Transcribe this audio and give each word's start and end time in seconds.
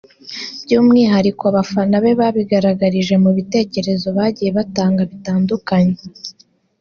byumwihariko 0.63 1.41
abafana 1.51 1.95
be 2.03 2.11
babigaragarije 2.19 3.15
mu 3.23 3.31
bitekerezo 3.37 4.07
bagiye 4.17 4.49
batanga 4.57 5.01
bitandukanye 5.11 5.97